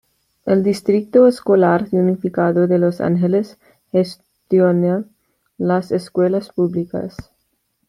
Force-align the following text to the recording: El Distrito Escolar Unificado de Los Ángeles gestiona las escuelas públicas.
El 0.47 0.63
Distrito 0.63 1.27
Escolar 1.27 1.87
Unificado 1.91 2.65
de 2.65 2.79
Los 2.79 3.01
Ángeles 3.01 3.59
gestiona 3.91 5.05
las 5.59 5.91
escuelas 5.91 6.49
públicas. 6.49 7.15